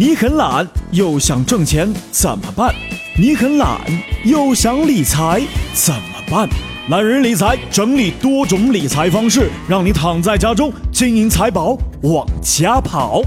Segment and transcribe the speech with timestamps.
[0.00, 2.74] 你很懒又想挣钱怎么办？
[3.18, 3.78] 你很懒
[4.24, 5.42] 又想理财
[5.74, 6.48] 怎么办？
[6.88, 13.20] 懒人理财整理多种理财方式，让你躺在家中，金银财宝往家跑。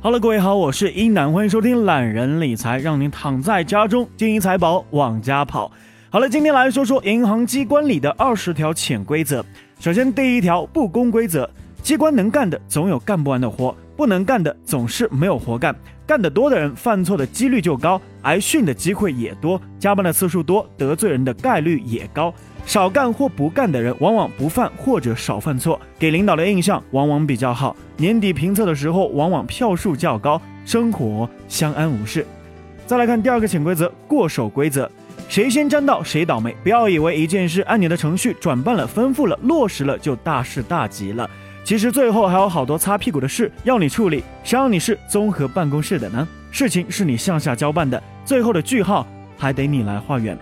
[0.00, 5.70] 好了各位好，我是一南，欢迎收听懒人理财，让您躺在家中，金银财宝往家跑。
[6.14, 9.44] 好了，今天来说说银行机关里的二十条潜规则。
[9.80, 11.50] 首先，第一条不公规则：
[11.82, 15.74] 机关能干的总有干不完的活，不能干的总是没有活干。
[16.06, 22.32] 干得多的人犯错的几率就高，挨训的机会也多，加班的次数多，得罪人的概率也高。
[22.64, 27.74] 少干或不干的人，往往不犯或者少犯错，给领导的印象往往比较好。
[27.96, 32.24] 年底评测的时候，往往票数较高，生活相安无事。
[32.86, 34.88] 再来看第二个潜规则：过手规则，
[35.28, 36.54] 谁先沾到谁倒霉。
[36.62, 41.28] 不要以为一件事按你的程序转办了、吩咐了、落实了就大事大吉了，
[41.64, 44.22] 其实最后还有好多擦屁股的事要你处理。
[44.42, 46.26] 谁让你是综合办公室的呢？
[46.50, 49.04] 事情是你向下交办的，最后的句号
[49.36, 50.38] 还得你来画圆。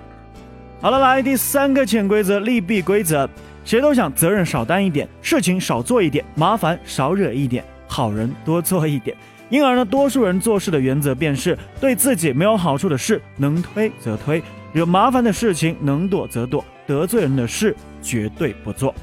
[0.81, 3.29] 好了，来第三个潜规则，利弊规则。
[3.65, 9.17] 谁都想责任少担一点，事情少做一点，麻烦少惹一点，好人多做一点。
[9.49, 14.43] 因而呢，多数人做事的原则便是对自己没有好处的事能推则推，
[14.73, 18.95] 惹麻烦的事情能躲则躲，得罪人的事绝对不做。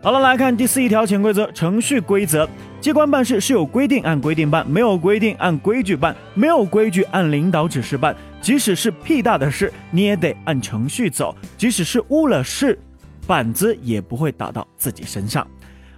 [0.00, 2.48] 好了，来看第四一条潜规则，程序规则。
[2.80, 8.14] 机关办事是有规定按规定办，没有规定按规矩办，没有规矩按领导指示办。
[8.40, 12.78] 即使是屁大的事，你也得按程序走；即使是误了事，
[13.26, 15.44] 板子也不会打到自己身上。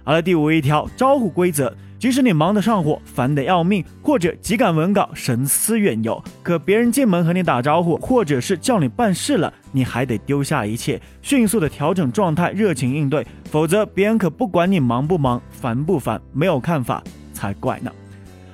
[0.03, 17.91] 好了，第五一条招呼规则：即使你忙得上火、烦得要命，或者急赶文稿、神思远游，可别人进门和你打招呼，或者是叫你办事了，你还得丢下一切，迅速的调整状态，热情应对，否则别人可不管你忙不忙、烦不烦，没有看法才怪呢。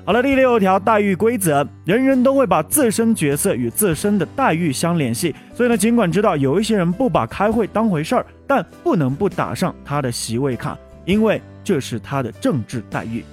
[0.03, 13.25] 好了，第六条待遇规则，人人都会把自身角色与自身的待遇相联系，所以呢，尽管知道有一些人不把开会当回事儿，但不能不打上他的席位卡，因为这是他的政治待遇。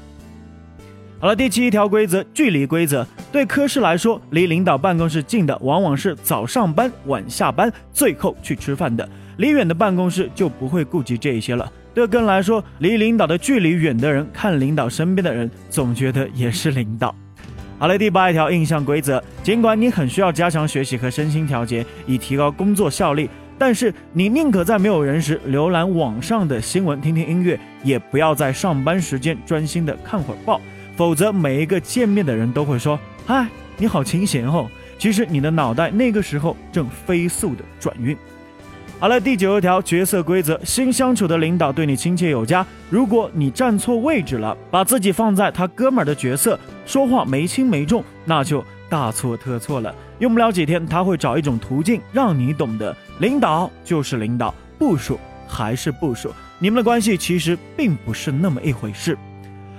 [1.19, 9.05] 好了，第七条规则，距离规则，对科室来说，离领导办公室近的往往是早上班晚下班，最后去吃饭的；
[9.39, 11.71] 离远的办公室就不会顾及这一些了。
[11.95, 17.15] 对个人来说，离领导的距离远的人，看领导身边的人，总觉得也是领导。
[17.79, 23.29] 好了，第八一条印象规则：尽管你很需要加强学习和身心调节，以提高工作效率，
[23.59, 30.61] 但是你宁可在没有人时浏览网上的新闻、听听音乐，也不要在上班时间专心的看会儿报，
[30.97, 38.17] 否则每一个见面的人都会说：“嗨，你好清闲哦。”其实你的脑袋那个时候正飞速的转运。
[39.01, 49.93] 好了，第九条角色规则：新相处的领导对你亲切有加，如果你站错位置了，把自己放在他哥们儿的角色，说话没轻没重，那就大错特错了。
[50.21, 55.19] 用不了几天，他会找一种途径让你懂得，领导就是领导，部署
[55.49, 59.19] 还是部署，你们的关系其实并不是那么一回事。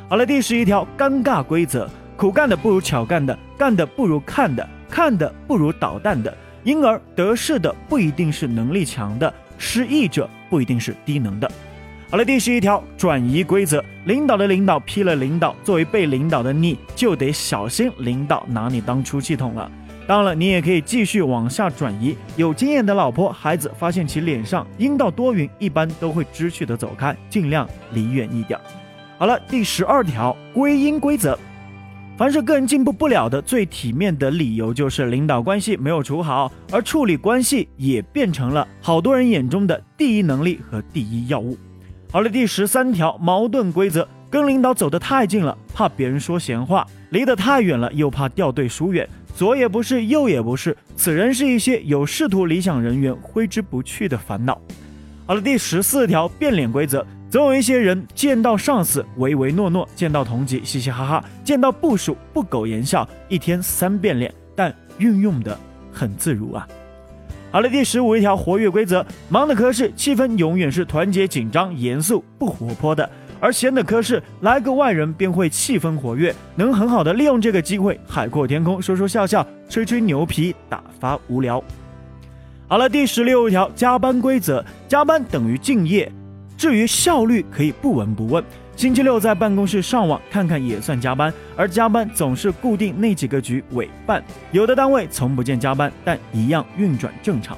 [0.10, 6.36] 好了，第十一条尴尬规则：苦干的不如巧干的，干的不如看的，看的不如捣蛋的。
[6.66, 11.50] 因而得势的不一定是能力强的，失意者不一定是低能的。
[12.08, 19.70] 好了，第十一条转移规则：领导的领导批了领导，作为被领导的你就得小心领导拿你当出气筒了。
[20.08, 22.16] 当然了，你也可以继续往下转移。
[22.38, 28.58] 有经验的老婆孩子发现其脸上阴道多云，一般都会知趣的走开，尽量离远一点。
[29.18, 31.38] 好了，第十二条归因规则。
[32.18, 41.58] 凡是个人进步不了的最体面的理由，就是领导关系没有处好，而处理关系也变成了好多人眼中的第一能力和第一要务。
[42.12, 49.08] 好了，第十三条矛盾规则：跟领导走得太近了，怕别人说闲话；离得太远了，又怕掉队疏远。
[49.36, 54.58] 左也不是，右也不是，此人是一些有仕途理想人员挥之不去的烦恼。
[55.26, 57.06] 好了，第十四条变脸规则。
[57.28, 65.58] 总有一些人见到上司唯唯诺诺，见到同级嘻嘻哈哈，见到部属不苟言笑，一天三变脸，但运用的
[65.92, 66.66] 很自如啊。
[67.56, 73.10] 好了，第十五一条活跃规则：忙的科室气氛永远是团结、紧张、严肃、不活泼的；
[73.40, 81.64] 而闲的科室来个外人便会气氛活跃，能很好的利用这个机会海阔天空，说说笑笑，吹吹牛皮，打发无聊。
[82.68, 86.12] 好了，第十六条加班规则：加班等于敬业。
[86.58, 88.44] 至于效率，可以不闻不问。
[88.76, 94.22] 星期六在办公室上网看看也算加班，而加班总是固定那几个局委办。
[94.52, 97.58] 有的单位从不见加班，但一样运转正常。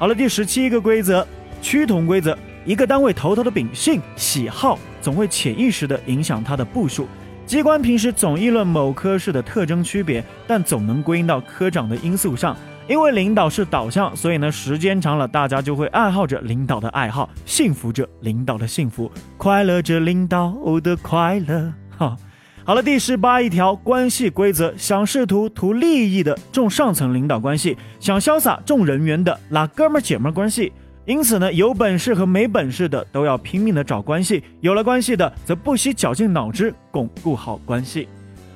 [0.00, 1.24] 好了，第十七个规则，
[1.62, 2.36] 趋同规则。
[2.64, 7.06] 一个单位头头的秉性、喜好，总会潜意识地影响他的部署。
[7.46, 12.54] 机关平时总议论某科室的特征区别，但总能归因到科长的因素上。
[12.88, 21.70] 因为领导是导向，所以呢，时间长了，大家就会爱好着领导的爱好，幸福着领导的幸福，快乐着领导的快乐。
[21.98, 22.16] 哈，
[22.64, 30.72] 好了，第十八一条关系规则：想试图图利益的重上层领导关系，想潇洒重人缘的拉哥们姐们关系。
[31.04, 38.08] 因此呢，有本事和没本事的都要拼命的找关系，有了关系的则不惜绞尽脑汁巩固好关系。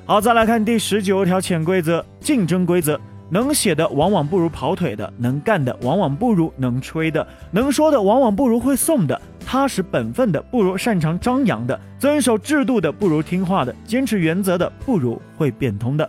[0.05, 2.99] 好，再来看第十九条潜规则：竞争规则。
[3.33, 16.07] 能写的往往不如跑腿的，能干的往往不如能吹的，能说的往往不如会送的，踏实本分的不如擅长张扬的，遵守制度的不如听话的，坚持原则的不如会变通的。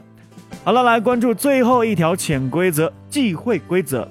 [0.65, 4.07] 好了，来关注最后一条潜规则：忌讳规则。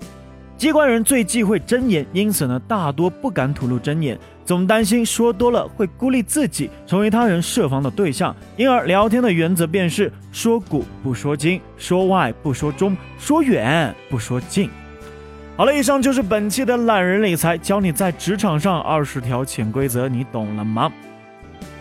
[0.63, 8.33] 机关人最忌讳真言，因此呢，大多不敢吐露真言，总担心说多了会孤立自己，成为他人设防的对象。
[8.55, 14.69] 因而聊天的原则便是说古不说今，说外不说中，说远不说近。
[15.57, 20.89] 好了，以上就是本期的懒人理财，教你在职场上二十条潜规则，你懂了吗？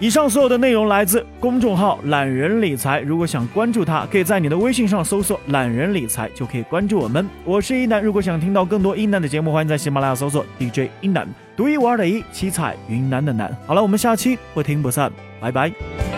[0.00, 3.00] 以上所有的内容来自公众号“懒人理财”。
[3.06, 7.28] 如果想关注他，可以在你的微信上搜索“懒人理财”，就可以关注我们。
[7.44, 13.54] 我是一楠，如果想听到更多一楠的节目，欢迎在喜马拉雅搜索 DJ 一楠，独一无二的一，七彩云南的南。
[13.66, 16.11] 好了，我们下期不听不散，拜拜。